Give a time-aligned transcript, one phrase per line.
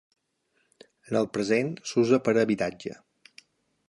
[1.11, 2.97] En el present s'usa per a habitatge.